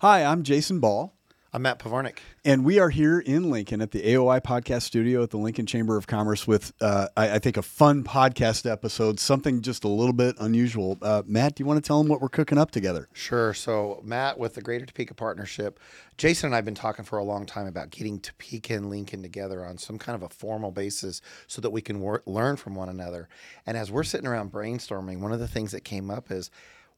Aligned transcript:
Hi, 0.00 0.24
I'm 0.24 0.42
Jason 0.42 0.78
Ball. 0.78 1.14
I'm 1.54 1.62
Matt 1.62 1.78
Pivarnik. 1.78 2.18
And 2.44 2.66
we 2.66 2.78
are 2.78 2.90
here 2.90 3.18
in 3.18 3.50
Lincoln 3.50 3.80
at 3.80 3.92
the 3.92 4.02
AOI 4.02 4.40
podcast 4.40 4.82
studio 4.82 5.22
at 5.22 5.30
the 5.30 5.38
Lincoln 5.38 5.64
Chamber 5.64 5.96
of 5.96 6.06
Commerce 6.06 6.46
with, 6.46 6.74
uh, 6.82 7.08
I, 7.16 7.36
I, 7.36 7.38
think, 7.38 7.56
a 7.56 7.62
fun 7.62 8.04
podcast 8.04 8.70
episode, 8.70 9.18
something 9.18 9.62
just 9.62 9.84
a 9.84 9.88
little 9.88 10.12
bit 10.12 10.36
unusual. 10.38 10.98
Uh, 11.00 11.22
Matt, 11.24 11.54
do 11.54 11.62
you 11.62 11.66
want 11.66 11.82
to 11.82 11.88
tell 11.88 11.96
them 11.96 12.08
what 12.08 12.20
we're 12.20 12.28
cooking 12.28 12.58
up 12.58 12.72
together? 12.72 13.08
Sure. 13.14 13.54
So, 13.54 14.02
Matt, 14.04 14.38
with 14.38 14.52
the 14.52 14.60
Greater 14.60 14.84
Topeka 14.84 15.14
Partnership, 15.14 15.80
Jason 16.18 16.48
and 16.48 16.54
I 16.54 16.58
have 16.58 16.66
been 16.66 16.74
talking 16.74 17.06
for 17.06 17.18
a 17.18 17.24
long 17.24 17.46
time 17.46 17.66
about 17.66 17.88
getting 17.88 18.20
Topeka 18.20 18.74
and 18.74 18.90
Lincoln 18.90 19.22
together 19.22 19.64
on 19.64 19.78
some 19.78 19.96
kind 19.96 20.14
of 20.14 20.22
a 20.22 20.28
formal 20.28 20.72
basis 20.72 21.22
so 21.46 21.62
that 21.62 21.70
we 21.70 21.80
can 21.80 22.00
work, 22.00 22.22
learn 22.26 22.56
from 22.56 22.74
one 22.74 22.90
another. 22.90 23.30
And 23.64 23.78
as 23.78 23.90
we're 23.90 24.04
sitting 24.04 24.26
around 24.26 24.52
brainstorming, 24.52 25.20
one 25.20 25.32
of 25.32 25.40
the 25.40 25.48
things 25.48 25.72
that 25.72 25.84
came 25.84 26.10
up 26.10 26.30
is 26.30 26.50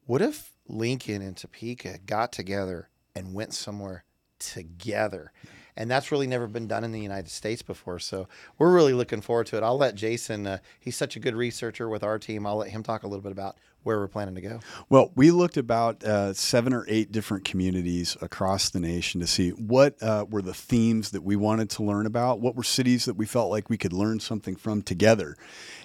what 0.06 0.20
if 0.20 0.52
Lincoln 0.68 1.22
and 1.22 1.36
Topeka 1.36 1.98
got 2.06 2.32
together 2.32 2.88
and 3.14 3.34
went 3.34 3.54
somewhere 3.54 4.04
together. 4.38 5.32
And 5.76 5.88
that's 5.88 6.10
really 6.10 6.26
never 6.26 6.48
been 6.48 6.66
done 6.66 6.82
in 6.82 6.90
the 6.90 7.00
United 7.00 7.30
States 7.30 7.62
before. 7.62 8.00
So 8.00 8.26
we're 8.58 8.72
really 8.72 8.92
looking 8.92 9.20
forward 9.20 9.46
to 9.48 9.56
it. 9.56 9.62
I'll 9.62 9.78
let 9.78 9.94
Jason, 9.94 10.46
uh, 10.46 10.58
he's 10.80 10.96
such 10.96 11.14
a 11.14 11.20
good 11.20 11.36
researcher 11.36 11.88
with 11.88 12.02
our 12.02 12.18
team. 12.18 12.46
I'll 12.46 12.56
let 12.56 12.70
him 12.70 12.82
talk 12.82 13.04
a 13.04 13.06
little 13.06 13.22
bit 13.22 13.30
about 13.30 13.56
where 13.84 13.98
we're 13.98 14.08
planning 14.08 14.34
to 14.34 14.40
go. 14.40 14.58
Well, 14.88 15.12
we 15.14 15.30
looked 15.30 15.56
about 15.56 16.02
uh, 16.02 16.34
seven 16.34 16.72
or 16.72 16.84
eight 16.88 17.12
different 17.12 17.44
communities 17.44 18.16
across 18.20 18.70
the 18.70 18.80
nation 18.80 19.20
to 19.20 19.26
see 19.28 19.50
what 19.50 20.02
uh, 20.02 20.26
were 20.28 20.42
the 20.42 20.52
themes 20.52 21.12
that 21.12 21.22
we 21.22 21.36
wanted 21.36 21.70
to 21.70 21.84
learn 21.84 22.06
about, 22.06 22.40
what 22.40 22.56
were 22.56 22.64
cities 22.64 23.04
that 23.04 23.14
we 23.14 23.24
felt 23.24 23.48
like 23.48 23.70
we 23.70 23.78
could 23.78 23.92
learn 23.92 24.18
something 24.18 24.56
from 24.56 24.82
together. 24.82 25.36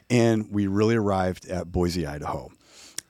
And 0.10 0.52
we 0.52 0.66
really 0.66 0.96
arrived 0.96 1.48
at 1.48 1.72
Boise, 1.72 2.08
Idaho. 2.08 2.52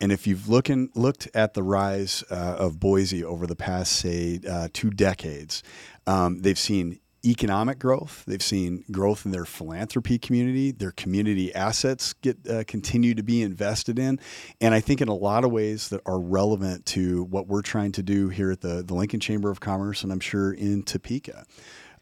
And 0.01 0.11
if 0.11 0.27
you've 0.27 0.49
looking, 0.49 0.89
looked 0.95 1.29
at 1.33 1.53
the 1.53 1.63
rise 1.63 2.23
uh, 2.29 2.55
of 2.59 2.79
Boise 2.79 3.23
over 3.23 3.47
the 3.47 3.55
past, 3.55 3.93
say, 3.93 4.39
uh, 4.49 4.67
two 4.73 4.89
decades, 4.89 5.63
um, 6.05 6.41
they've 6.41 6.59
seen 6.59 6.99
economic 7.25 7.79
growth. 7.79 8.23
They've 8.27 8.43
seen 8.43 8.83
growth 8.91 9.25
in 9.25 9.31
their 9.31 9.45
philanthropy 9.45 10.17
community. 10.17 10.71
Their 10.71 10.91
community 10.91 11.53
assets 11.55 12.13
get 12.13 12.37
uh, 12.49 12.63
continue 12.67 13.15
to 13.15 13.23
be 13.23 13.41
invested 13.41 13.97
in, 13.97 14.19
and 14.59 14.73
I 14.73 14.81
think 14.81 15.01
in 15.01 15.07
a 15.07 15.13
lot 15.13 15.45
of 15.45 15.51
ways 15.51 15.89
that 15.89 16.01
are 16.05 16.19
relevant 16.19 16.85
to 16.87 17.23
what 17.25 17.47
we're 17.47 17.61
trying 17.61 17.93
to 17.93 18.03
do 18.03 18.29
here 18.29 18.51
at 18.51 18.61
the 18.61 18.83
the 18.83 18.93
Lincoln 18.93 19.19
Chamber 19.19 19.49
of 19.49 19.59
Commerce, 19.59 20.03
and 20.03 20.11
I'm 20.11 20.19
sure 20.19 20.51
in 20.51 20.83
Topeka. 20.83 21.45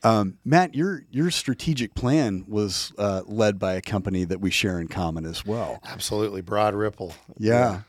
Um, 0.03 0.37
Matt, 0.43 0.73
your 0.73 1.05
your 1.11 1.29
strategic 1.29 1.93
plan 1.93 2.45
was 2.47 2.91
uh, 2.97 3.21
led 3.25 3.59
by 3.59 3.73
a 3.73 3.81
company 3.81 4.23
that 4.23 4.41
we 4.41 4.49
share 4.49 4.79
in 4.79 4.87
common 4.87 5.25
as 5.25 5.45
well. 5.45 5.79
Absolutely, 5.83 6.41
Broad 6.41 6.73
Ripple. 6.73 7.13
Yeah. 7.37 7.53
yeah. 7.53 7.81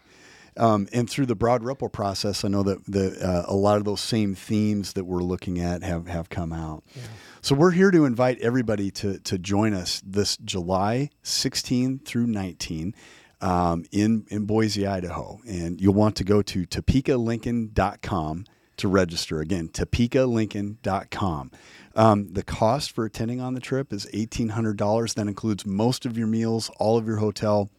Um, 0.56 0.86
and 0.92 1.08
through 1.08 1.26
the 1.26 1.34
Broad 1.34 1.64
Ripple 1.64 1.88
process, 1.88 2.44
I 2.44 2.48
know 2.48 2.62
that 2.62 2.84
the, 2.86 3.18
uh, 3.26 3.44
a 3.50 3.56
lot 3.56 3.78
of 3.78 3.84
those 3.84 4.00
same 4.00 4.34
themes 4.34 4.92
that 4.92 5.04
we're 5.04 5.22
looking 5.22 5.58
at 5.58 5.82
have, 5.82 6.06
have 6.08 6.28
come 6.28 6.52
out. 6.52 6.84
Yeah. 6.94 7.02
So 7.40 7.54
we're 7.54 7.70
here 7.70 7.90
to 7.90 8.04
invite 8.04 8.38
everybody 8.40 8.90
to, 8.92 9.18
to 9.20 9.38
join 9.38 9.72
us 9.72 10.02
this 10.04 10.36
July 10.36 11.08
16 11.22 12.00
through 12.00 12.26
19 12.26 12.94
um, 13.40 13.84
in, 13.90 14.26
in 14.28 14.44
Boise, 14.44 14.86
Idaho. 14.86 15.40
And 15.48 15.80
you'll 15.80 15.94
want 15.94 16.16
to 16.16 16.24
go 16.24 16.42
to 16.42 16.66
topekalincoln.com 16.66 18.44
to 18.76 18.88
register. 18.88 19.40
Again, 19.40 19.68
topekalincoln.com. 19.68 21.50
Um, 21.94 22.32
the 22.32 22.42
cost 22.42 22.92
for 22.92 23.04
attending 23.04 23.40
on 23.40 23.54
the 23.54 23.60
trip 23.60 23.92
is 23.92 24.06
$1,800. 24.06 25.14
That 25.14 25.28
includes 25.28 25.66
most 25.66 26.06
of 26.06 26.16
your 26.16 26.26
meals, 26.26 26.70
all 26.78 26.96
of 26.96 27.06
your 27.06 27.18
hotel, 27.18 27.70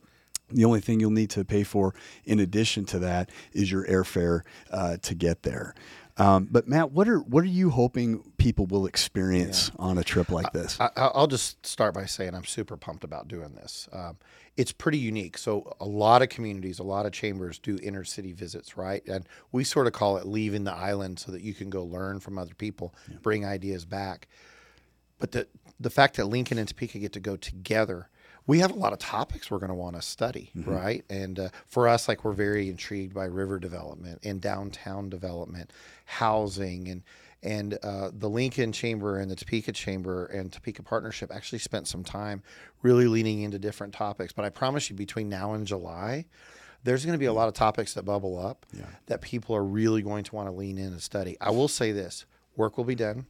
the 0.50 0.66
only 0.66 0.82
thing 0.82 1.00
you'll 1.00 1.12
need 1.12 1.30
to 1.32 1.44
pay 1.44 1.64
for 1.64 1.96
in 2.26 2.40
addition 2.40 2.86
to 2.86 3.00
that 3.00 3.30
is 3.54 3.72
your 3.72 3.86
airfare 3.88 4.42
uh, 4.72 4.98
to 5.02 5.16
get 5.16 5.44
there. 5.44 5.74
Um, 6.18 6.48
but 6.52 6.68
Matt, 6.68 6.92
what 6.92 7.08
are 7.08 7.20
what 7.20 7.44
are 7.44 7.48
you 7.48 7.72
hoping 7.72 8.24
people 8.38 8.68
will 8.68 8.86
experience 8.86 9.72
yeah. 9.74 9.86
on 9.86 9.98
a 9.98 10.04
trip 10.04 10.30
like 10.30 10.52
this? 10.54 10.78
I, 10.80 11.12
will 11.16 11.28
just 11.28 11.66
start 11.66 11.96
by 11.96 12.06
saying 12.06 12.36
I'm 12.36 12.46
super 12.46 12.78
pumped 12.78 13.04
about 13.04 13.28
doing 13.28 13.54
this. 13.56 13.90
Um, 13.92 14.18
it's 14.56 14.72
pretty 14.72 15.00
unique. 15.00 15.38
So 15.40 15.76
a 15.80 15.86
lot 15.86 16.22
of 16.22 16.30
communities, 16.30 16.78
a 16.78 16.84
lot 16.84 17.08
of 17.08 17.12
chambers 17.12 17.58
do 17.58 17.80
intercity 17.80 18.36
visits, 18.36 18.78
right? 18.78 19.04
And 19.08 19.28
we 19.52 19.64
sort 19.64 19.88
of 19.88 19.94
call 19.94 20.18
it 20.18 20.28
leaving 20.28 20.64
the 20.64 20.74
island 20.74 21.18
so 21.18 21.32
that 21.32 21.42
you 21.42 21.56
can 21.56 21.72
go 21.72 21.84
learn 21.84 22.20
from 22.20 22.38
other 22.38 22.54
people, 22.54 22.94
yeah. 23.10 23.18
bring 23.24 23.44
ideas 23.44 23.84
back. 23.84 24.28
But 25.18 25.32
the 25.32 25.48
the 25.80 25.90
fact 25.90 26.18
that 26.18 26.26
Lincoln 26.26 26.60
and 26.60 26.68
Topeka 26.68 27.00
get 27.00 27.14
to 27.14 27.20
go 27.20 27.36
together 27.36 28.10
we 28.46 28.60
have 28.60 28.72
a 28.72 28.76
lot 28.76 28.94
of 28.94 29.00
topics 29.00 29.50
we're 29.50 29.60
going 29.60 29.70
to 29.70 29.76
want 29.76 29.96
to 29.96 30.02
study, 30.02 30.52
mm-hmm. 30.56 30.70
right? 30.70 31.06
And 31.10 31.40
uh, 31.40 31.50
for 31.68 31.88
us, 31.88 32.08
like 32.08 32.26
we're 32.26 32.34
very 32.34 32.70
intrigued 32.70 33.14
by 33.14 33.26
river 33.26 33.60
development 33.60 34.20
and 34.24 34.42
downtown 34.42 35.10
development, 35.10 35.72
housing, 36.06 36.88
and 36.90 37.04
and 37.42 37.78
uh, 37.84 38.10
the 38.14 38.30
Lincoln 38.30 38.72
Chamber 38.72 39.18
and 39.20 39.30
the 39.30 39.36
Topeka 39.36 39.74
Chamber 39.74 40.26
and 40.28 40.52
Topeka 40.52 40.82
Partnership 40.82 41.30
actually 41.34 41.60
spent 41.60 41.90
some 41.90 42.04
time 42.04 42.42
really 42.82 43.08
leaning 43.08 43.42
into 43.42 43.60
different 43.60 43.94
topics. 43.94 44.32
But 44.32 44.46
I 44.46 44.50
promise 44.50 44.90
you, 44.90 44.96
between 44.96 45.28
now 45.28 45.54
and 45.54 45.68
July, 45.68 46.26
there's 46.86 47.06
going 47.06 47.14
to 47.14 47.20
be 47.20 47.26
a 47.26 47.34
lot 47.34 47.50
of 47.50 47.54
topics 47.54 47.94
that 47.96 48.04
bubble 48.04 48.40
up 48.40 48.66
yeah. 48.72 48.86
that 49.08 49.22
people 49.22 49.56
are 49.56 49.64
really 49.64 50.02
going 50.02 50.24
to 50.24 50.36
want 50.36 50.48
to 50.48 50.54
lean 50.54 50.78
in 50.78 50.88
and 50.88 51.02
study. 51.02 51.38
I 51.42 51.52
will 51.52 51.68
say 51.68 51.92
this: 51.92 52.26
work 52.56 52.78
will 52.78 52.86
be 52.86 52.96
done 52.96 53.26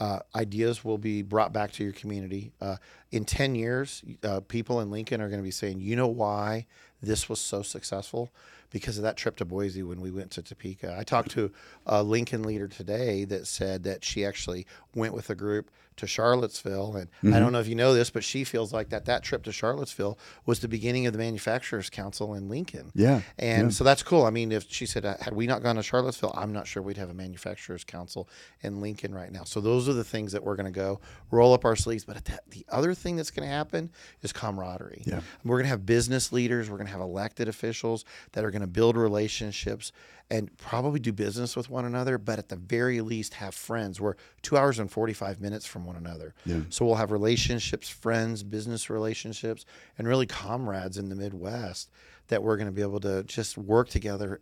uh, 0.00 0.20
ideas 0.34 0.84
will 0.84 0.98
be 0.98 1.22
brought 1.22 1.52
back 1.52 1.72
to 1.72 1.84
your 1.84 1.92
community. 1.92 2.52
Uh, 2.60 2.76
in 3.12 3.24
10 3.24 3.54
years, 3.54 4.02
uh, 4.24 4.40
people 4.40 4.80
in 4.80 4.90
Lincoln 4.90 5.20
are 5.20 5.28
going 5.28 5.40
to 5.40 5.44
be 5.44 5.50
saying, 5.50 5.80
you 5.80 5.94
know 5.94 6.08
why 6.08 6.66
this 7.02 7.28
was 7.28 7.40
so 7.40 7.62
successful? 7.62 8.30
Because 8.70 8.98
of 8.98 9.02
that 9.02 9.16
trip 9.16 9.36
to 9.36 9.44
Boise 9.44 9.82
when 9.82 10.00
we 10.00 10.12
went 10.12 10.30
to 10.32 10.42
Topeka. 10.42 10.94
I 10.96 11.02
talked 11.02 11.32
to 11.32 11.50
a 11.86 12.04
Lincoln 12.04 12.44
leader 12.44 12.68
today 12.68 13.24
that 13.24 13.48
said 13.48 13.82
that 13.82 14.04
she 14.04 14.24
actually 14.24 14.64
went 14.94 15.12
with 15.12 15.28
a 15.28 15.34
group 15.34 15.70
to 16.00 16.06
Charlottesville. 16.06 16.96
And 16.96 17.10
mm-hmm. 17.22 17.34
I 17.34 17.38
don't 17.38 17.52
know 17.52 17.60
if 17.60 17.68
you 17.68 17.74
know 17.74 17.94
this, 17.94 18.10
but 18.10 18.24
she 18.24 18.42
feels 18.42 18.72
like 18.72 18.88
that 18.88 19.04
that 19.04 19.22
trip 19.22 19.42
to 19.44 19.52
Charlottesville 19.52 20.18
was 20.46 20.60
the 20.60 20.68
beginning 20.68 21.06
of 21.06 21.12
the 21.12 21.18
Manufacturers 21.18 21.90
Council 21.90 22.34
in 22.34 22.48
Lincoln. 22.48 22.90
Yeah. 22.94 23.20
And 23.38 23.64
yeah. 23.64 23.70
so 23.70 23.84
that's 23.84 24.02
cool. 24.02 24.24
I 24.24 24.30
mean, 24.30 24.50
if 24.50 24.66
she 24.70 24.86
said, 24.86 25.04
uh, 25.04 25.16
had 25.20 25.34
we 25.34 25.46
not 25.46 25.62
gone 25.62 25.76
to 25.76 25.82
Charlottesville, 25.82 26.34
I'm 26.36 26.52
not 26.52 26.66
sure 26.66 26.82
we'd 26.82 26.96
have 26.96 27.10
a 27.10 27.14
Manufacturers 27.14 27.84
Council 27.84 28.28
in 28.62 28.80
Lincoln 28.80 29.14
right 29.14 29.30
now. 29.30 29.44
So 29.44 29.60
those 29.60 29.88
are 29.88 29.92
the 29.92 30.04
things 30.04 30.32
that 30.32 30.42
we're 30.42 30.56
going 30.56 30.72
to 30.72 30.78
go 30.78 31.00
roll 31.30 31.52
up 31.52 31.64
our 31.64 31.76
sleeves. 31.76 32.04
But 32.04 32.24
the, 32.24 32.40
the 32.48 32.66
other 32.70 32.94
thing 32.94 33.16
that's 33.16 33.30
going 33.30 33.46
to 33.46 33.54
happen 33.54 33.90
is 34.22 34.32
camaraderie. 34.32 35.02
Yeah. 35.04 35.20
We're 35.44 35.56
going 35.56 35.64
to 35.66 35.70
have 35.70 35.84
business 35.84 36.32
leaders, 36.32 36.70
we're 36.70 36.78
going 36.78 36.86
to 36.86 36.89
have 36.90 37.00
elected 37.00 37.48
officials 37.48 38.04
that 38.32 38.44
are 38.44 38.50
going 38.50 38.60
to 38.60 38.68
build 38.68 38.96
relationships 38.96 39.92
and 40.30 40.56
probably 40.58 41.00
do 41.00 41.12
business 41.12 41.56
with 41.56 41.68
one 41.68 41.84
another, 41.84 42.16
but 42.16 42.38
at 42.38 42.48
the 42.48 42.56
very 42.56 43.00
least 43.00 43.34
have 43.34 43.54
friends. 43.54 44.00
We're 44.00 44.14
two 44.42 44.56
hours 44.56 44.78
and 44.78 44.90
45 44.90 45.40
minutes 45.40 45.66
from 45.66 45.84
one 45.84 45.96
another. 45.96 46.34
Yeah. 46.46 46.60
So 46.68 46.84
we'll 46.84 46.94
have 46.94 47.10
relationships, 47.10 47.88
friends, 47.88 48.42
business 48.42 48.88
relationships, 48.88 49.64
and 49.98 50.06
really 50.06 50.26
comrades 50.26 50.98
in 50.98 51.08
the 51.08 51.16
Midwest 51.16 51.90
that 52.28 52.42
we're 52.42 52.56
going 52.56 52.68
to 52.68 52.72
be 52.72 52.82
able 52.82 53.00
to 53.00 53.24
just 53.24 53.58
work 53.58 53.88
together. 53.88 54.38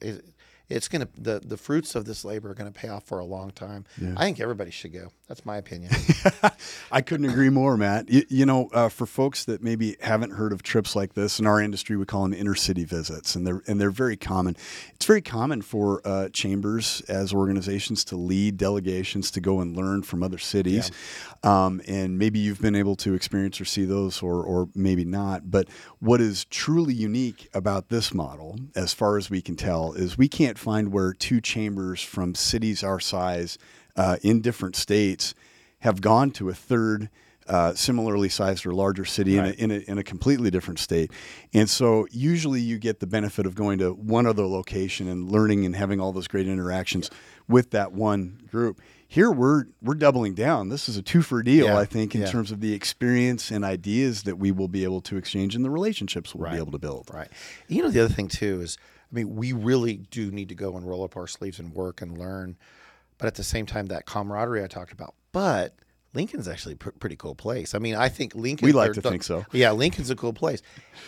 It, 0.68 0.78
it's 0.78 0.88
going 0.88 1.06
to 1.06 1.08
the 1.20 1.40
the 1.40 1.56
fruits 1.56 1.94
of 1.94 2.04
this 2.04 2.24
labor 2.24 2.50
are 2.50 2.54
going 2.54 2.72
to 2.72 2.78
pay 2.78 2.88
off 2.88 3.04
for 3.04 3.18
a 3.18 3.24
long 3.24 3.50
time. 3.50 3.84
Yeah. 4.00 4.14
I 4.16 4.24
think 4.24 4.40
everybody 4.40 4.70
should 4.70 4.92
go. 4.92 5.10
That's 5.26 5.44
my 5.44 5.56
opinion. 5.58 5.92
I 6.92 7.02
couldn't 7.02 7.28
agree 7.28 7.50
more, 7.50 7.76
Matt. 7.76 8.08
You, 8.08 8.22
you 8.28 8.46
know, 8.46 8.70
uh, 8.72 8.88
for 8.88 9.04
folks 9.04 9.44
that 9.44 9.62
maybe 9.62 9.96
haven't 10.00 10.30
heard 10.30 10.52
of 10.52 10.62
trips 10.62 10.96
like 10.96 11.14
this 11.14 11.38
in 11.38 11.46
our 11.46 11.60
industry, 11.60 11.96
we 11.96 12.06
call 12.06 12.26
them 12.26 12.32
intercity 12.32 12.86
visits, 12.86 13.34
and 13.34 13.46
they're 13.46 13.62
and 13.66 13.80
they're 13.80 13.90
very 13.90 14.16
common. 14.16 14.56
It's 14.94 15.04
very 15.04 15.20
common 15.20 15.62
for 15.62 16.00
uh, 16.04 16.28
chambers 16.30 17.02
as 17.08 17.34
organizations 17.34 18.04
to 18.06 18.16
lead 18.16 18.56
delegations 18.56 19.30
to 19.32 19.40
go 19.40 19.60
and 19.60 19.76
learn 19.76 20.02
from 20.02 20.22
other 20.22 20.38
cities, 20.38 20.90
yeah. 21.44 21.66
um, 21.66 21.82
and 21.86 22.18
maybe 22.18 22.38
you've 22.38 22.60
been 22.60 22.76
able 22.76 22.96
to 22.96 23.14
experience 23.14 23.60
or 23.60 23.64
see 23.64 23.84
those, 23.84 24.22
or 24.22 24.42
or 24.42 24.68
maybe 24.74 25.04
not. 25.04 25.50
But 25.50 25.68
what 25.98 26.20
is 26.20 26.44
truly 26.46 26.94
unique 26.94 27.48
about 27.52 27.88
this 27.88 28.14
model, 28.14 28.58
as 28.74 28.94
far 28.94 29.18
as 29.18 29.28
we 29.28 29.42
can 29.42 29.56
tell, 29.56 29.92
is 29.92 30.16
we 30.16 30.28
can't 30.28 30.57
find 30.58 30.92
where 30.92 31.12
two 31.12 31.40
chambers 31.40 32.02
from 32.02 32.34
cities 32.34 32.82
our 32.82 33.00
size 33.00 33.58
uh, 33.96 34.16
in 34.22 34.40
different 34.40 34.76
states 34.76 35.34
have 35.80 36.00
gone 36.00 36.30
to 36.32 36.48
a 36.48 36.54
third 36.54 37.08
uh, 37.48 37.72
similarly 37.74 38.28
sized 38.28 38.66
or 38.66 38.74
larger 38.74 39.04
city 39.04 39.38
right. 39.38 39.54
in, 39.58 39.70
a, 39.70 39.74
in, 39.74 39.82
a, 39.82 39.90
in 39.92 39.98
a 39.98 40.04
completely 40.04 40.50
different 40.50 40.78
state. 40.78 41.10
And 41.54 41.68
so 41.68 42.06
usually 42.10 42.60
you 42.60 42.78
get 42.78 43.00
the 43.00 43.06
benefit 43.06 43.46
of 43.46 43.54
going 43.54 43.78
to 43.78 43.92
one 43.94 44.26
other 44.26 44.46
location 44.46 45.08
and 45.08 45.30
learning 45.30 45.64
and 45.64 45.74
having 45.74 45.98
all 45.98 46.12
those 46.12 46.28
great 46.28 46.46
interactions 46.46 47.08
yeah. 47.10 47.18
with 47.48 47.70
that 47.70 47.92
one 47.92 48.38
group. 48.50 48.80
Here 49.10 49.30
we're 49.30 49.64
we're 49.80 49.94
doubling 49.94 50.34
down. 50.34 50.68
This 50.68 50.90
is 50.90 50.98
a 50.98 51.02
two 51.02 51.22
for 51.22 51.42
deal, 51.42 51.64
yeah. 51.64 51.78
I 51.78 51.86
think, 51.86 52.14
in 52.14 52.20
yeah. 52.20 52.26
terms 52.26 52.52
of 52.52 52.60
the 52.60 52.74
experience 52.74 53.50
and 53.50 53.64
ideas 53.64 54.24
that 54.24 54.36
we 54.36 54.52
will 54.52 54.68
be 54.68 54.84
able 54.84 55.00
to 55.02 55.16
exchange 55.16 55.56
and 55.56 55.64
the 55.64 55.70
relationships 55.70 56.34
we'll 56.34 56.44
right. 56.44 56.52
be 56.52 56.58
able 56.58 56.72
to 56.72 56.78
build. 56.78 57.08
Right. 57.10 57.28
You 57.68 57.82
know 57.82 57.88
the 57.88 58.04
other 58.04 58.12
thing 58.12 58.28
too 58.28 58.60
is 58.60 58.76
I 59.10 59.14
mean, 59.14 59.36
we 59.36 59.52
really 59.52 59.96
do 60.10 60.30
need 60.30 60.48
to 60.50 60.54
go 60.54 60.76
and 60.76 60.86
roll 60.86 61.02
up 61.04 61.16
our 61.16 61.26
sleeves 61.26 61.58
and 61.58 61.72
work 61.72 62.02
and 62.02 62.18
learn. 62.18 62.56
But 63.16 63.26
at 63.26 63.34
the 63.34 63.44
same 63.44 63.66
time, 63.66 63.86
that 63.86 64.06
camaraderie 64.06 64.62
I 64.62 64.66
talked 64.66 64.92
about. 64.92 65.14
But 65.32 65.74
Lincoln's 66.14 66.46
actually 66.48 66.74
a 66.74 66.76
pr- 66.76 66.90
pretty 66.90 67.16
cool 67.16 67.34
place. 67.34 67.74
I 67.74 67.78
mean, 67.78 67.94
I 67.94 68.08
think 68.08 68.34
Lincoln. 68.34 68.66
We 68.66 68.72
like 68.72 68.92
to 68.94 69.02
think 69.02 69.22
so. 69.22 69.44
Yeah, 69.52 69.72
Lincoln's 69.72 70.10
a 70.10 70.16
cool 70.16 70.32
place, 70.32 70.62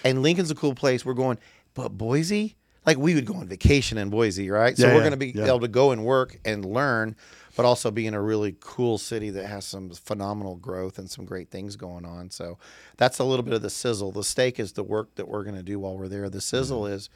and 0.05 0.23
Lincoln's 0.23 0.51
a 0.51 0.55
cool 0.55 0.75
place. 0.75 1.05
We're 1.05 1.15
going, 1.15 1.39
but 1.75 1.91
Boise, 1.91 2.57
like 2.87 2.97
we 2.99 3.15
would 3.15 3.27
go 3.27 3.35
on 3.35 3.47
vacation 3.47 3.97
in 3.99 4.11
Boise, 4.11 4.51
right? 4.51 4.77
Yeah, 4.79 4.87
So 4.87 4.89
we're 4.89 4.95
yeah, 4.95 4.99
going 5.01 5.11
to 5.13 5.17
be 5.19 5.33
yeah. 5.35 5.47
able 5.47 5.61
to 5.61 5.69
go 5.69 5.93
and 5.93 6.05
work 6.05 6.39
and 6.45 6.65
learn, 6.65 7.15
but 7.57 7.65
also 7.65 7.91
be 7.91 8.07
in 8.07 8.15
a 8.15 8.21
really 8.23 8.57
cool 8.61 8.99
city 8.99 9.31
that 9.31 9.47
has 9.47 9.65
some 9.67 9.91
phenomenal 9.91 10.57
growth 10.57 10.99
and 10.99 11.09
some 11.11 11.25
great 11.27 11.51
things 11.51 11.77
going 11.77 12.05
on. 12.05 12.31
So 12.31 12.59
that's 12.97 13.19
a 13.21 13.25
little 13.25 13.45
bit 13.45 13.55
of 13.55 13.63
the 13.63 13.71
sizzle. 13.71 14.11
The 14.13 14.25
steak 14.25 14.59
is 14.59 14.73
the 14.73 14.83
work 14.83 15.15
that 15.17 15.29
we're 15.29 15.45
going 15.45 15.57
to 15.57 15.63
do 15.63 15.79
while 15.79 15.97
we're 15.97 16.09
there. 16.09 16.29
The 16.31 16.41
sizzle 16.41 16.83
Mm-hmm. 16.83 16.95
is, 16.95 17.11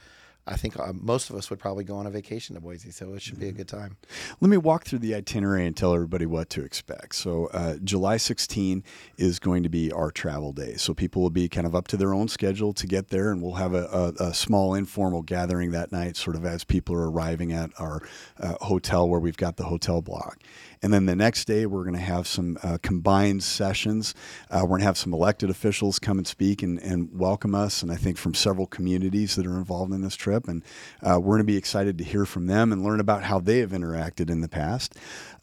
I 0.46 0.56
think 0.56 0.78
uh, 0.78 0.92
most 0.92 1.30
of 1.30 1.36
us 1.36 1.48
would 1.48 1.58
probably 1.58 1.84
go 1.84 1.96
on 1.96 2.06
a 2.06 2.10
vacation 2.10 2.54
to 2.54 2.60
Boise, 2.60 2.90
so 2.90 3.14
it 3.14 3.22
should 3.22 3.40
be 3.40 3.48
a 3.48 3.52
good 3.52 3.68
time. 3.68 3.96
Let 4.40 4.50
me 4.50 4.58
walk 4.58 4.84
through 4.84 4.98
the 4.98 5.14
itinerary 5.14 5.66
and 5.66 5.74
tell 5.74 5.94
everybody 5.94 6.26
what 6.26 6.50
to 6.50 6.62
expect. 6.62 7.14
So, 7.14 7.46
uh, 7.46 7.76
July 7.82 8.18
16 8.18 8.84
is 9.16 9.38
going 9.38 9.62
to 9.62 9.70
be 9.70 9.90
our 9.90 10.10
travel 10.10 10.52
day. 10.52 10.74
So, 10.74 10.92
people 10.92 11.22
will 11.22 11.30
be 11.30 11.48
kind 11.48 11.66
of 11.66 11.74
up 11.74 11.88
to 11.88 11.96
their 11.96 12.12
own 12.12 12.28
schedule 12.28 12.74
to 12.74 12.86
get 12.86 13.08
there, 13.08 13.30
and 13.30 13.40
we'll 13.40 13.54
have 13.54 13.72
a, 13.72 14.14
a, 14.18 14.24
a 14.28 14.34
small 14.34 14.74
informal 14.74 15.22
gathering 15.22 15.70
that 15.70 15.92
night, 15.92 16.16
sort 16.16 16.36
of 16.36 16.44
as 16.44 16.62
people 16.62 16.94
are 16.94 17.10
arriving 17.10 17.52
at 17.52 17.70
our 17.78 18.02
uh, 18.38 18.54
hotel 18.60 19.08
where 19.08 19.20
we've 19.20 19.38
got 19.38 19.56
the 19.56 19.64
hotel 19.64 20.02
block. 20.02 20.38
And 20.82 20.92
then 20.92 21.06
the 21.06 21.16
next 21.16 21.46
day, 21.46 21.64
we're 21.64 21.84
going 21.84 21.94
to 21.96 22.00
have 22.00 22.26
some 22.26 22.58
uh, 22.62 22.76
combined 22.82 23.42
sessions. 23.42 24.14
Uh, 24.50 24.58
we're 24.62 24.68
going 24.68 24.80
to 24.80 24.86
have 24.86 24.98
some 24.98 25.14
elected 25.14 25.48
officials 25.48 25.98
come 25.98 26.18
and 26.18 26.26
speak 26.26 26.62
and, 26.62 26.78
and 26.80 27.08
welcome 27.18 27.54
us, 27.54 27.82
and 27.82 27.90
I 27.90 27.96
think 27.96 28.18
from 28.18 28.34
several 28.34 28.66
communities 28.66 29.36
that 29.36 29.46
are 29.46 29.56
involved 29.56 29.94
in 29.94 30.02
this 30.02 30.14
trip. 30.14 30.33
And 30.48 30.62
uh, 31.02 31.18
we're 31.20 31.36
going 31.36 31.38
to 31.38 31.44
be 31.44 31.56
excited 31.56 31.98
to 31.98 32.04
hear 32.04 32.26
from 32.26 32.46
them 32.46 32.72
and 32.72 32.82
learn 32.82 33.00
about 33.00 33.22
how 33.22 33.40
they 33.40 33.58
have 33.58 33.70
interacted 33.70 34.30
in 34.30 34.40
the 34.40 34.48
past. 34.48 34.94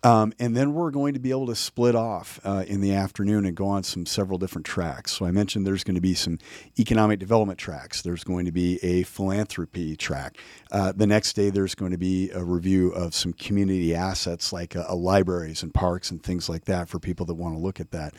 Um, 0.04 0.34
and 0.40 0.58
then 0.58 0.74
we're 0.74 0.90
going 0.90 1.14
to 1.14 1.20
be 1.20 1.30
able 1.30 1.46
to 1.48 1.56
split 1.56 1.94
off 1.94 2.40
uh, 2.44 2.64
in 2.68 2.82
the 2.82 2.94
afternoon 2.94 3.46
and 3.46 3.56
go 3.56 3.68
on 3.68 3.84
some 3.84 4.08
several 4.08 4.40
different 4.40 4.66
tracks. 4.66 5.12
So 5.12 5.26
I 5.26 5.32
mentioned 5.32 5.66
there's 5.66 5.84
going 5.84 5.96
to 5.96 6.02
be 6.02 6.16
some 6.16 6.40
economic 6.80 7.20
development 7.20 7.60
tracks. 7.60 8.02
There's 8.02 8.24
going 8.24 8.46
to 8.46 8.52
be 8.52 8.84
a 8.84 9.04
philanthropy 9.04 9.96
track. 9.96 10.38
Uh, 10.72 10.92
the 10.96 11.06
next 11.06 11.34
day 11.34 11.52
there's 11.52 11.76
going 11.76 11.92
to 11.92 12.00
be 12.00 12.32
a 12.32 12.44
review 12.44 12.90
of 12.94 13.14
some 13.14 13.34
community 13.34 13.94
assets 13.94 14.52
like 14.52 14.76
uh, 14.76 14.86
uh, 14.90 14.96
libraries 14.96 15.62
and 15.62 15.72
parks 15.72 16.10
and 16.10 16.24
things 16.24 16.50
like 16.50 16.66
that 16.66 16.90
for 16.90 16.98
people 16.98 17.28
that 17.28 17.36
want 17.36 17.56
to 17.56 17.60
look 17.62 17.80
at 17.80 17.92
that. 17.92 18.16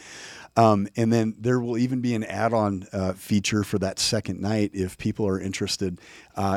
Um, 0.56 0.86
and 0.96 1.12
then 1.12 1.34
there 1.38 1.60
will 1.60 1.78
even 1.78 2.00
be 2.00 2.14
an 2.14 2.24
add-on 2.24 2.86
uh, 2.92 3.14
feature 3.14 3.64
for 3.64 3.78
that 3.78 3.98
second 3.98 4.40
night 4.40 4.70
if 4.74 4.98
people 4.98 5.26
are 5.26 5.40
interested 5.40 5.98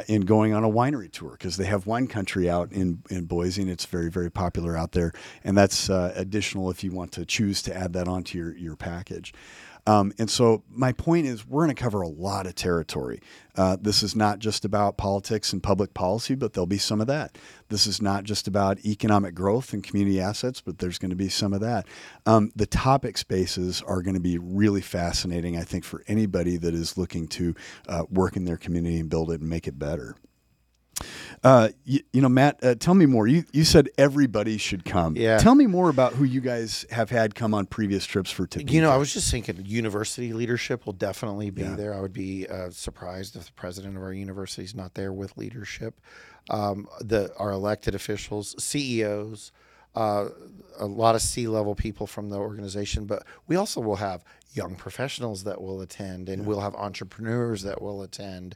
in 0.08 0.22
going 0.22 0.54
on 0.54 0.64
a 0.64 0.70
winery 0.70 1.12
tour 1.12 1.32
because 1.32 1.58
they 1.58 1.66
have 1.66 1.88
wine 1.88 2.08
country 2.08 2.50
out 2.50 2.72
in, 2.72 3.02
in 3.10 3.26
Boise 3.26 3.62
and 3.62 3.72
it's 3.72 3.86
very 3.86 4.10
very 4.10 4.32
popular 4.32 4.78
out 4.78 4.92
there. 4.92 5.12
And 5.44 5.58
that's 5.58 5.90
uh, 5.90 6.14
additional 6.16 6.70
if 6.70 6.84
you 6.84 6.92
want 6.92 7.12
to 7.14 7.26
choose 7.26 7.62
to 7.64 7.76
add 7.76 7.94
that 7.94 8.08
onto 8.08 8.38
your 8.38 8.56
your 8.56 8.76
package. 8.76 9.34
Um, 9.88 10.12
and 10.18 10.30
so 10.30 10.64
my 10.70 10.92
point 10.94 11.28
is, 11.28 11.46
we're 11.46 11.66
going 11.66 11.76
to 11.76 11.82
cover 11.82 12.02
a 12.02 12.08
lot 12.08 12.48
of 12.48 12.56
territory. 12.56 13.22
Uh, 13.56 13.78
this 13.80 14.02
is 14.02 14.16
not 14.16 14.40
just 14.40 14.66
about 14.66 14.98
politics 14.98 15.54
and 15.54 15.62
public 15.62 15.94
policy, 15.94 16.36
but 16.36 16.54
there'll 16.54 16.66
be 16.66 16.78
some 16.78 17.00
of 17.00 17.08
that. 17.08 17.38
This 17.70 17.88
is 17.88 18.02
not 18.02 18.24
just 18.24 18.48
about 18.48 18.84
economic 18.84 19.36
growth 19.36 19.74
and 19.74 19.84
community 19.84 20.20
assets, 20.20 20.60
but 20.60 20.80
there's 20.80 20.98
going 20.98 21.12
to 21.12 21.16
be 21.16 21.30
some 21.30 21.54
of 21.54 21.62
that. 21.62 21.88
Um, 22.26 22.52
the 22.56 22.66
topic 22.66 23.18
spaces 23.18 23.82
are 23.84 24.02
going 24.02 24.16
to 24.16 24.20
be 24.20 24.38
really 24.38 24.82
fascinating, 24.82 25.58
I 25.58 25.64
think, 25.64 25.84
for 25.84 26.04
anybody 26.08 26.58
that 26.58 26.74
is 26.74 26.98
looking 26.98 27.28
to 27.30 27.56
uh, 27.88 28.04
work 28.10 28.36
in 28.36 28.46
their 28.46 28.58
community 28.58 29.00
and 29.00 29.10
build 29.10 29.32
it 29.32 29.42
and 29.42 29.50
make 29.50 29.68
it 29.68 29.78
better. 29.78 30.16
Uh, 31.46 31.70
you, 31.84 32.00
you 32.12 32.22
know, 32.22 32.28
Matt, 32.28 32.58
uh, 32.64 32.74
tell 32.74 32.96
me 32.96 33.06
more. 33.06 33.28
You 33.28 33.44
you 33.54 33.66
said 33.66 33.88
everybody 34.00 34.58
should 34.58 34.84
come. 34.84 35.16
Yeah. 35.16 35.38
Tell 35.38 35.54
me 35.54 35.68
more 35.68 35.90
about 35.90 36.14
who 36.14 36.24
you 36.24 36.42
guys 36.42 36.88
have 36.90 37.12
had 37.12 37.36
come 37.36 37.54
on 37.54 37.68
previous 37.68 38.04
trips 38.04 38.32
for 38.32 38.48
Topeka. 38.48 38.74
You 38.74 38.82
know, 38.82 38.90
I 38.90 38.98
was 38.98 39.14
just 39.14 39.30
thinking 39.30 39.64
university 39.64 40.34
leadership 40.34 40.88
will 40.88 40.94
definitely 40.94 41.52
be 41.52 41.62
Yeah. 41.62 41.76
there. 41.76 41.94
I 41.94 42.02
would 42.02 42.14
be 42.14 42.48
uh, 42.48 42.72
surprised 42.72 43.36
if 43.36 43.46
the 43.46 43.52
president 43.52 43.96
of 43.96 44.02
our 44.02 44.12
university 44.12 44.64
is 44.64 44.74
not 44.74 44.96
there 44.96 45.14
with 45.14 45.38
leadership. 45.38 46.02
Um, 46.50 46.88
the 47.00 47.32
our 47.38 47.52
elected 47.52 47.94
officials, 47.94 48.56
CEOs, 48.58 49.52
uh, 49.94 50.30
a 50.80 50.86
lot 50.88 51.14
of 51.14 51.22
C 51.22 51.48
level 51.48 51.76
people 51.76 52.08
from 52.08 52.30
the 52.32 52.38
organization, 52.38 53.06
but 53.06 53.24
we 53.48 53.56
also 53.56 53.82
will 53.82 53.98
have 53.98 54.24
young 54.54 54.76
professionals 54.76 55.44
that 55.44 55.62
will 55.62 55.80
attend, 55.82 56.28
and 56.28 56.48
we'll 56.48 56.62
have 56.62 56.74
entrepreneurs 56.74 57.62
that 57.62 57.84
will 57.84 58.02
attend. 58.02 58.56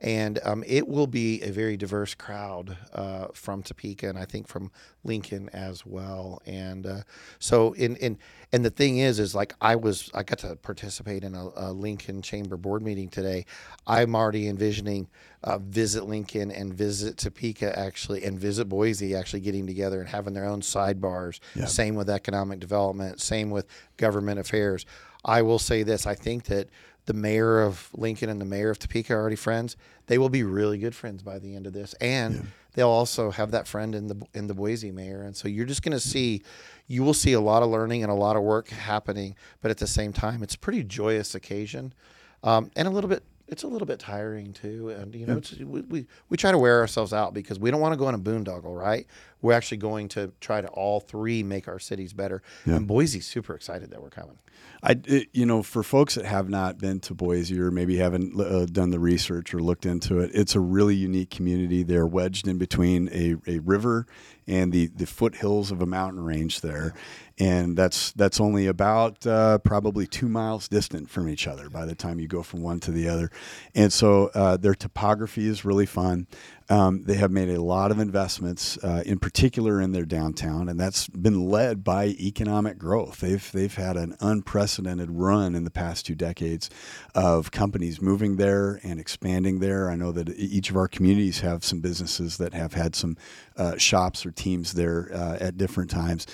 And 0.00 0.38
um, 0.44 0.62
it 0.66 0.86
will 0.86 1.08
be 1.08 1.42
a 1.42 1.50
very 1.50 1.76
diverse 1.76 2.14
crowd 2.14 2.76
uh, 2.92 3.28
from 3.34 3.62
Topeka, 3.62 4.08
and 4.08 4.16
I 4.16 4.26
think 4.26 4.46
from 4.46 4.70
Lincoln 5.02 5.48
as 5.52 5.84
well. 5.84 6.40
And 6.46 6.86
uh, 6.86 7.00
so, 7.40 7.72
in, 7.72 7.96
in 7.96 8.16
and 8.52 8.64
the 8.64 8.70
thing 8.70 8.98
is, 8.98 9.18
is 9.18 9.34
like 9.34 9.54
I 9.60 9.74
was, 9.74 10.08
I 10.14 10.22
got 10.22 10.38
to 10.40 10.54
participate 10.54 11.24
in 11.24 11.34
a, 11.34 11.48
a 11.56 11.72
Lincoln 11.72 12.22
Chamber 12.22 12.56
board 12.56 12.82
meeting 12.82 13.08
today. 13.08 13.44
I'm 13.88 14.14
already 14.14 14.46
envisioning 14.46 15.08
uh, 15.42 15.58
visit 15.58 16.04
Lincoln 16.04 16.50
and 16.50 16.72
visit 16.74 17.16
Topeka 17.16 17.78
actually, 17.78 18.24
and 18.24 18.38
visit 18.38 18.66
Boise 18.66 19.14
actually 19.14 19.40
getting 19.40 19.66
together 19.66 20.00
and 20.00 20.08
having 20.08 20.34
their 20.34 20.46
own 20.46 20.60
sidebars. 20.60 21.40
Same 21.66 21.94
with 21.94 22.08
economic 22.08 22.60
development. 22.60 23.20
Same 23.20 23.50
with 23.50 23.66
government 23.96 24.40
affairs. 24.40 24.86
I 25.24 25.42
will 25.42 25.58
say 25.58 25.82
this: 25.82 26.06
I 26.06 26.14
think 26.14 26.44
that 26.44 26.68
the 27.08 27.14
mayor 27.14 27.62
of 27.62 27.88
Lincoln 27.94 28.28
and 28.28 28.38
the 28.38 28.44
mayor 28.44 28.68
of 28.68 28.78
Topeka 28.78 29.14
are 29.14 29.16
already 29.18 29.34
friends. 29.34 29.76
They 30.08 30.18
will 30.18 30.28
be 30.28 30.42
really 30.42 30.76
good 30.76 30.94
friends 30.94 31.22
by 31.22 31.38
the 31.38 31.56
end 31.56 31.66
of 31.66 31.72
this, 31.72 31.94
and 31.94 32.48
they'll 32.74 32.90
also 32.90 33.30
have 33.30 33.50
that 33.52 33.66
friend 33.66 33.94
in 33.94 34.08
the 34.08 34.26
in 34.34 34.46
the 34.46 34.52
Boise 34.52 34.92
mayor. 34.92 35.22
And 35.22 35.34
so 35.34 35.48
you're 35.48 35.64
just 35.64 35.82
going 35.82 35.96
to 35.96 36.00
see, 36.00 36.42
you 36.86 37.02
will 37.02 37.14
see 37.14 37.32
a 37.32 37.40
lot 37.40 37.62
of 37.62 37.70
learning 37.70 38.02
and 38.02 38.12
a 38.12 38.14
lot 38.14 38.36
of 38.36 38.42
work 38.42 38.68
happening. 38.68 39.36
But 39.62 39.70
at 39.70 39.78
the 39.78 39.86
same 39.86 40.12
time, 40.12 40.42
it's 40.42 40.54
a 40.54 40.58
pretty 40.58 40.84
joyous 40.84 41.34
occasion, 41.34 41.94
um, 42.42 42.70
and 42.76 42.86
a 42.86 42.90
little 42.90 43.08
bit. 43.08 43.24
It's 43.50 43.62
a 43.62 43.66
little 43.66 43.86
bit 43.86 43.98
tiring 43.98 44.52
too, 44.52 44.90
and 44.90 45.14
you 45.14 45.24
know, 45.26 45.38
it's, 45.38 45.52
we, 45.52 45.80
we 45.80 46.06
we 46.28 46.36
try 46.36 46.52
to 46.52 46.58
wear 46.58 46.80
ourselves 46.80 47.12
out 47.14 47.32
because 47.32 47.58
we 47.58 47.70
don't 47.70 47.80
want 47.80 47.94
to 47.94 47.96
go 47.96 48.06
on 48.06 48.14
a 48.14 48.18
boondoggle, 48.18 48.76
right? 48.78 49.06
We're 49.40 49.54
actually 49.54 49.78
going 49.78 50.08
to 50.10 50.32
try 50.40 50.60
to 50.60 50.68
all 50.68 51.00
three 51.00 51.42
make 51.42 51.66
our 51.66 51.78
cities 51.78 52.12
better. 52.12 52.42
And 52.66 52.86
Boise's 52.86 53.26
super 53.26 53.54
excited 53.54 53.90
that 53.90 54.02
we're 54.02 54.10
coming. 54.10 54.38
I, 54.82 55.00
it- 55.06 55.28
you 55.32 55.46
know, 55.46 55.62
for 55.62 55.82
folks 55.82 56.16
that 56.16 56.24
have 56.26 56.48
not 56.50 56.78
been 56.78 57.00
to 57.00 57.14
Boise 57.14 57.58
or 57.58 57.70
maybe 57.70 57.96
haven't 57.96 58.38
uh, 58.38 58.66
done 58.66 58.90
the 58.90 58.98
research 59.00 59.54
or 59.54 59.60
looked 59.60 59.86
into 59.86 60.18
it, 60.18 60.30
it's 60.34 60.54
a 60.54 60.60
really 60.60 60.94
unique 60.96 61.30
community. 61.30 61.82
They're 61.82 62.06
wedged 62.06 62.46
in 62.48 62.58
between 62.58 63.08
a, 63.12 63.36
a 63.46 63.60
river 63.60 64.06
and 64.48 64.72
the, 64.72 64.86
the 64.86 65.06
foothills 65.06 65.70
of 65.70 65.82
a 65.82 65.86
mountain 65.86 66.24
range 66.24 66.62
there, 66.62 66.94
and 67.38 67.76
that's 67.76 68.12
that's 68.12 68.40
only 68.40 68.66
about 68.66 69.24
uh, 69.26 69.58
probably 69.58 70.06
two 70.06 70.28
miles 70.28 70.66
distant 70.68 71.10
from 71.10 71.28
each 71.28 71.46
other 71.46 71.68
by 71.68 71.84
the 71.84 71.94
time 71.94 72.18
you 72.18 72.26
go 72.26 72.42
from 72.42 72.62
one 72.62 72.80
to 72.80 72.90
the 72.90 73.08
other, 73.08 73.30
and 73.74 73.92
so 73.92 74.30
uh, 74.34 74.56
their 74.56 74.74
topography 74.74 75.46
is 75.46 75.64
really 75.64 75.86
fun. 75.86 76.26
Um, 76.70 77.04
they 77.04 77.14
have 77.14 77.30
made 77.30 77.48
a 77.48 77.62
lot 77.62 77.90
of 77.90 77.98
investments, 77.98 78.76
uh, 78.84 79.02
in 79.06 79.18
particular 79.18 79.80
in 79.80 79.92
their 79.92 80.04
downtown, 80.04 80.68
and 80.68 80.78
that's 80.78 81.08
been 81.08 81.48
led 81.48 81.82
by 81.82 82.08
economic 82.08 82.76
growth. 82.76 83.20
They've 83.20 83.52
they've 83.52 83.74
had 83.74 83.96
an 83.96 84.16
unprecedented 84.20 85.10
run 85.10 85.54
in 85.54 85.64
the 85.64 85.70
past 85.70 86.04
two 86.04 86.14
decades 86.14 86.68
of 87.14 87.50
companies 87.50 88.02
moving 88.02 88.36
there 88.36 88.80
and 88.82 89.00
expanding 89.00 89.60
there. 89.60 89.90
I 89.90 89.96
know 89.96 90.12
that 90.12 90.28
each 90.36 90.68
of 90.68 90.76
our 90.76 90.88
communities 90.88 91.40
have 91.40 91.64
some 91.64 91.80
businesses 91.80 92.36
that 92.36 92.52
have 92.52 92.74
had 92.74 92.94
some 92.94 93.16
uh, 93.56 93.78
shops 93.78 94.26
or 94.26 94.30
teams 94.30 94.74
there 94.74 95.10
uh, 95.14 95.38
at 95.40 95.56
different 95.56 95.90
times, 95.90 96.26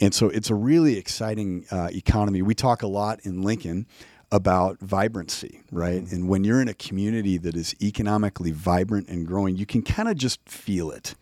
and 0.00 0.14
so 0.14 0.30
it's 0.30 0.48
a 0.48 0.54
really 0.54 0.96
exciting 0.96 1.66
uh, 1.70 1.90
economy. 1.92 2.40
We 2.40 2.54
talk 2.54 2.82
a 2.82 2.86
lot 2.86 3.20
in 3.24 3.42
Lincoln 3.42 3.86
about 4.32 4.80
vibrancy, 4.80 5.60
right? 5.70 6.02
Mm-hmm. 6.02 6.14
And 6.14 6.28
when 6.28 6.42
you're 6.42 6.60
in 6.60 6.68
a 6.68 6.74
community 6.74 7.36
that 7.38 7.54
is 7.54 7.74
economically 7.80 8.50
vibrant 8.50 9.08
and 9.08 9.26
growing, 9.26 9.56
you 9.56 9.66
can 9.66 9.82
kind 9.82 10.08
of 10.08 10.16
just 10.16 10.40
feel 10.48 10.90
it. 10.90 11.14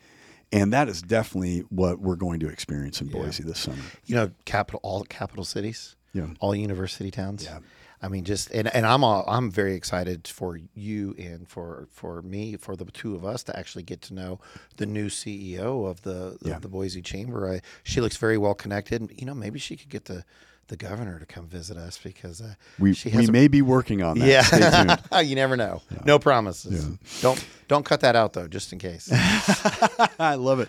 And 0.52 0.72
that 0.72 0.88
is 0.88 1.02
definitely 1.02 1.60
what 1.68 2.00
we're 2.00 2.16
going 2.16 2.40
to 2.40 2.48
experience 2.48 3.00
in 3.00 3.08
Boise 3.08 3.42
this 3.42 3.58
summer. 3.58 3.82
you 4.06 4.14
know, 4.16 4.30
capital 4.46 4.80
all 4.82 5.04
capital 5.04 5.44
cities, 5.44 5.96
Yeah. 6.12 6.28
all 6.40 6.54
university 6.54 7.10
towns. 7.10 7.44
Yeah. 7.44 7.58
I 8.02 8.08
mean, 8.08 8.24
just 8.24 8.50
and, 8.52 8.74
and 8.74 8.86
I'm 8.86 9.04
all, 9.04 9.24
I'm 9.28 9.50
very 9.50 9.74
excited 9.74 10.26
for 10.26 10.58
you 10.74 11.14
and 11.18 11.46
for 11.48 11.86
for 11.92 12.22
me 12.22 12.56
for 12.56 12.74
the 12.74 12.86
two 12.86 13.14
of 13.14 13.24
us 13.26 13.42
to 13.44 13.56
actually 13.58 13.82
get 13.82 14.00
to 14.02 14.14
know 14.14 14.40
the 14.78 14.86
new 14.86 15.06
CEO 15.08 15.86
of 15.88 16.00
the 16.02 16.38
Yeah. 16.42 16.56
of 16.56 16.62
the 16.62 16.68
Boise 16.68 17.02
Chamber. 17.02 17.46
I, 17.52 17.60
she 17.84 18.00
looks 18.00 18.16
very 18.16 18.38
well 18.38 18.54
connected. 18.54 19.02
and, 19.02 19.12
You 19.20 19.26
know, 19.26 19.34
maybe 19.34 19.58
she 19.58 19.76
could 19.76 19.90
get 19.90 20.06
the 20.06 20.24
the 20.70 20.76
governor 20.76 21.18
to 21.18 21.26
come 21.26 21.46
visit 21.46 21.76
us 21.76 21.98
because 22.02 22.40
uh, 22.40 22.54
We, 22.78 22.94
she 22.94 23.10
we 23.10 23.26
a 23.26 23.32
may 23.32 23.48
be 23.48 23.60
working 23.60 24.02
on 24.02 24.18
that. 24.18 25.10
Yeah. 25.12 25.20
you 25.20 25.34
never 25.34 25.56
know. 25.56 25.82
No 26.04 26.18
promises. 26.18 26.86
Don't 27.20 27.44
don't 27.68 27.84
cut 27.84 28.00
that 28.00 28.16
out 28.16 28.32
though, 28.32 28.48
just 28.48 28.72
in 28.72 28.78
case. 28.78 29.10
I 30.18 30.36
love 30.36 30.60
it. 30.60 30.68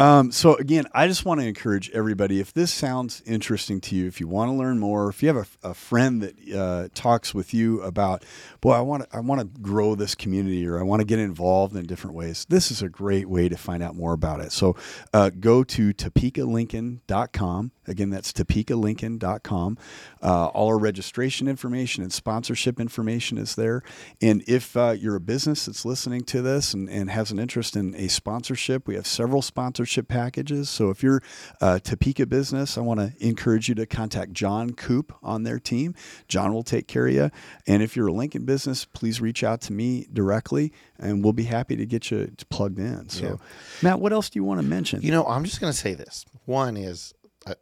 Um, 0.00 0.32
so 0.32 0.56
again, 0.56 0.86
I 0.92 1.06
just 1.06 1.24
want 1.24 1.40
to 1.40 1.46
encourage 1.46 1.90
everybody. 1.90 2.40
If 2.40 2.52
this 2.52 2.72
sounds 2.72 3.22
interesting 3.24 3.80
to 3.82 3.94
you, 3.94 4.06
if 4.06 4.20
you 4.20 4.28
want 4.28 4.50
to 4.50 4.54
learn 4.54 4.78
more, 4.78 5.08
if 5.08 5.22
you 5.22 5.28
have 5.34 5.48
a, 5.62 5.70
a 5.70 5.74
friend 5.74 6.22
that 6.22 6.34
uh, 6.54 6.88
talks 6.94 7.32
with 7.34 7.54
you 7.54 7.80
about, 7.82 8.24
boy, 8.60 8.72
I 8.72 8.80
want 8.80 9.08
to, 9.08 9.16
I 9.16 9.20
want 9.20 9.40
to 9.40 9.60
grow 9.60 9.94
this 9.94 10.14
community, 10.14 10.66
or 10.66 10.78
I 10.78 10.82
want 10.82 11.00
to 11.00 11.06
get 11.06 11.18
involved 11.18 11.76
in 11.76 11.86
different 11.86 12.16
ways. 12.16 12.46
This 12.48 12.70
is 12.70 12.82
a 12.82 12.88
great 12.88 13.28
way 13.28 13.48
to 13.48 13.56
find 13.56 13.82
out 13.82 13.94
more 13.94 14.12
about 14.12 14.40
it. 14.40 14.52
So 14.52 14.76
uh, 15.12 15.30
go 15.30 15.64
to 15.64 15.94
topekalincoln.com. 15.94 17.72
Again, 17.86 18.10
that's 18.10 18.32
topekalincoln.com 18.32 19.33
Uh, 19.42 20.46
all 20.46 20.68
our 20.68 20.78
registration 20.78 21.48
information 21.48 22.02
and 22.02 22.12
sponsorship 22.12 22.80
information 22.80 23.38
is 23.38 23.54
there. 23.56 23.82
And 24.22 24.42
if 24.46 24.76
uh, 24.76 24.94
you're 24.98 25.16
a 25.16 25.20
business 25.20 25.66
that's 25.66 25.84
listening 25.84 26.22
to 26.24 26.42
this 26.42 26.72
and, 26.74 26.88
and 26.88 27.10
has 27.10 27.30
an 27.30 27.38
interest 27.38 27.76
in 27.76 27.94
a 27.94 28.08
sponsorship, 28.08 28.86
we 28.86 28.94
have 28.94 29.06
several 29.06 29.42
sponsorship 29.42 30.08
packages. 30.08 30.68
So 30.70 30.90
if 30.90 31.02
you're 31.02 31.22
a 31.60 31.80
Topeka 31.80 32.26
business, 32.26 32.78
I 32.78 32.80
want 32.80 33.00
to 33.00 33.12
encourage 33.26 33.68
you 33.68 33.74
to 33.76 33.86
contact 33.86 34.32
John 34.32 34.70
Coop 34.74 35.12
on 35.22 35.42
their 35.42 35.58
team. 35.58 35.94
John 36.28 36.52
will 36.54 36.62
take 36.62 36.86
care 36.86 37.06
of 37.06 37.14
you. 37.14 37.30
And 37.66 37.82
if 37.82 37.96
you're 37.96 38.08
a 38.08 38.12
Lincoln 38.12 38.44
business, 38.44 38.84
please 38.84 39.20
reach 39.20 39.42
out 39.44 39.60
to 39.62 39.72
me 39.72 40.06
directly 40.12 40.72
and 40.98 41.22
we'll 41.22 41.32
be 41.32 41.44
happy 41.44 41.76
to 41.76 41.86
get 41.86 42.10
you 42.10 42.30
plugged 42.50 42.78
in. 42.78 43.08
So, 43.08 43.24
Yeah. 43.24 43.36
Matt, 43.82 44.00
what 44.00 44.12
else 44.12 44.30
do 44.30 44.38
you 44.38 44.44
want 44.44 44.60
to 44.60 44.66
mention? 44.66 45.02
You 45.02 45.10
know, 45.10 45.24
I'm 45.26 45.44
just 45.44 45.60
going 45.60 45.72
to 45.72 45.78
say 45.78 45.94
this. 45.94 46.24
One 46.44 46.76
is, 46.76 47.14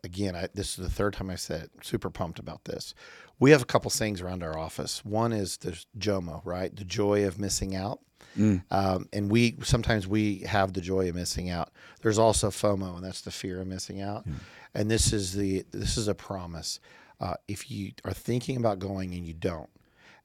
again, 0.05 0.35
I, 0.37 0.49
this 0.55 0.71
is 0.71 0.85
the 0.85 0.91
third 0.91 1.15
time 1.15 1.31
I 1.31 1.37
said 1.37 1.65
it. 1.65 1.71
Super 1.83 2.11
pumped 2.11 2.39
about 2.39 2.65
this. 2.65 2.95
We 3.39 3.51
have 3.51 3.63
a 3.63 3.67
couple 3.67 3.91
things 3.91 4.21
around 4.21 4.43
our 4.43 4.57
office. 4.59 5.05
One 5.05 5.33
is 5.33 5.57
the 5.57 5.79
JOMO, 5.99 6.43
right? 6.45 6.75
The 6.75 6.85
joy 6.85 7.27
of 7.27 7.39
missing 7.39 7.75
out. 7.75 8.01
Um, 8.71 9.09
and 9.13 9.31
we 9.31 9.57
sometimes 9.63 10.07
we 10.07 10.39
have 10.41 10.73
the 10.73 10.81
joy 10.81 11.09
of 11.09 11.15
missing 11.15 11.51
out. 11.51 11.71
There's 12.03 12.19
also 12.19 12.51
FOMO, 12.51 12.97
and 12.97 13.05
that's 13.05 13.21
the 13.21 13.31
fear 13.33 13.61
of 13.61 13.67
missing 13.67 14.01
out. 14.01 14.25
And 14.75 14.91
this 14.91 15.13
is 15.13 15.35
the 15.35 15.65
this 15.71 15.97
is 15.99 16.09
a 16.09 16.15
promise. 16.15 16.81
Uh, 17.21 17.35
if 17.47 17.71
you 17.71 17.93
are 18.05 18.13
thinking 18.15 18.57
about 18.57 18.79
going 18.79 19.13
and 19.15 19.27
you 19.27 19.35
don't, 19.35 19.69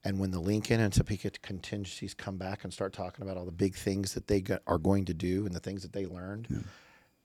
and 0.04 0.18
when 0.18 0.30
the 0.30 0.40
Lincoln 0.40 0.80
and 0.80 0.92
Topeka 0.92 1.30
contingencies 1.42 2.14
come 2.14 2.38
back 2.38 2.64
and 2.64 2.72
start 2.72 2.92
talking 2.92 3.22
about 3.24 3.36
all 3.36 3.44
the 3.44 3.52
big 3.52 3.74
things 3.74 4.14
that 4.14 4.26
they 4.26 4.40
go- 4.40 4.58
are 4.66 4.78
going 4.78 5.04
to 5.04 5.14
do 5.14 5.44
and 5.44 5.54
the 5.54 5.60
things 5.60 5.82
that 5.82 5.92
they 5.92 6.06
learned, 6.06 6.64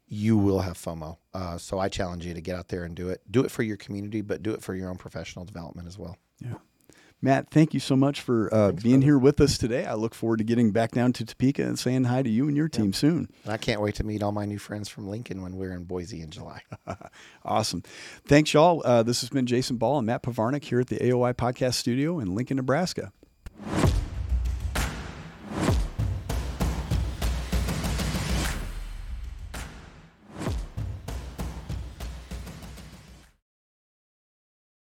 you 0.08 0.38
will 0.38 0.60
have 0.60 0.78
FOMO. 0.78 1.18
Uh, 1.34 1.58
so 1.58 1.80
I 1.80 1.90
challenge 1.90 2.26
you 2.26 2.34
to 2.34 2.42
get 2.42 2.56
out 2.56 2.68
there 2.68 2.84
and 2.84 2.96
do 2.96 3.10
it. 3.10 3.22
Do 3.30 3.44
it 3.44 3.52
for 3.52 3.64
your 3.64 3.78
community, 3.78 4.22
but 4.22 4.44
do 4.44 4.52
it 4.52 4.62
for 4.62 4.76
your 4.76 4.90
own 4.90 4.98
professional 4.98 5.46
development 5.46 5.88
as 5.88 5.98
well. 5.98 6.18
Yeah. 6.40 6.56
Matt, 7.22 7.52
thank 7.52 7.74
you 7.74 7.80
so 7.80 7.96
much 7.96 8.20
for 8.20 8.54
uh, 8.54 8.74
being 8.74 9.02
here 9.02 9.18
with 9.18 9.40
us 9.40 9.58
today. 9.58 9.86
I 9.86 9.94
look 9.94 10.14
forward 10.14 10.40
to 10.40 10.44
getting 10.44 10.72
back 10.72 10.92
down 10.92 11.14
to 11.14 11.24
Topeka 11.24 11.64
and 11.64 11.80
saying 11.80 12.04
hi 12.04 12.22
to 12.22 12.30
you 12.30 12.50
and 12.50 12.58
your 12.58 12.68
team 12.68 12.92
soon. 12.92 13.30
And 13.46 13.54
I 13.54 13.56
can't 13.56 13.80
wait 13.80 13.96
to 13.96 14.04
meet 14.04 14.22
all 14.22 14.34
my 14.34 14.44
new 14.44 14.60
friends 14.60 14.90
from 14.90 15.08
Lincoln 15.08 15.42
when 15.42 15.56
we're 15.56 15.72
in 15.72 15.86
Boise 15.86 16.22
in 16.22 16.30
July. 16.30 16.62
Awesome. 17.46 17.84
Thanks, 18.26 18.54
y'all. 18.54 18.82
Uh, 18.86 19.04
this 19.04 19.22
has 19.22 19.30
been 19.30 19.46
Jason 19.46 19.78
Ball 19.78 19.98
and 20.00 20.08
Matt 20.08 20.24
Pivarnik 20.24 20.64
here 20.64 20.80
at 20.80 20.88
the 20.88 20.98
AOI 20.98 21.34
Podcast 21.34 21.76
Studio 21.76 22.20
in 22.20 22.36
Lincoln, 22.36 22.58
Nebraska. 22.58 23.12